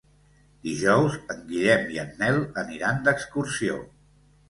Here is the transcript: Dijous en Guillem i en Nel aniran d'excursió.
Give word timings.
Dijous 0.67 1.17
en 1.35 1.45
Guillem 1.53 1.85
i 1.99 2.01
en 2.07 2.11
Nel 2.25 2.43
aniran 2.65 3.09
d'excursió. 3.09 3.83